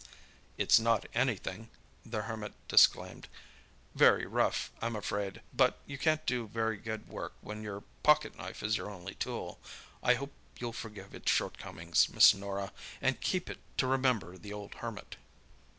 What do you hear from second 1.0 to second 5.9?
anything," the Hermit disclaimed—"very rough, I'm afraid. But